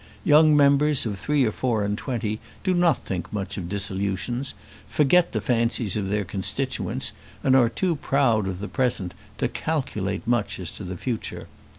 Young 0.23 0.57
members 0.57 1.05
of 1.05 1.19
three 1.19 1.45
or 1.45 1.51
four 1.51 1.83
and 1.83 1.95
twenty 1.95 2.39
do 2.63 2.73
not 2.73 3.05
think 3.05 3.31
much 3.31 3.55
of 3.55 3.69
dissolutions, 3.69 4.55
forget 4.87 5.31
the 5.31 5.41
fancies 5.41 5.95
of 5.95 6.09
their 6.09 6.25
constituents, 6.25 7.11
and 7.43 7.55
are 7.55 7.69
too 7.69 7.97
proud 7.97 8.47
of 8.47 8.61
the 8.61 8.67
present 8.67 9.13
to 9.37 9.47
calculate 9.47 10.25
much 10.25 10.59
as 10.59 10.71
to 10.71 10.83
the 10.83 10.97
future. 10.97 11.45